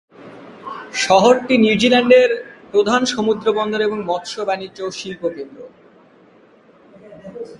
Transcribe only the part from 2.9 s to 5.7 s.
সমুদ্র বন্দর এবং মৎস্য-, বাণিজ্য- ও শিল্প-কেন্দ্র।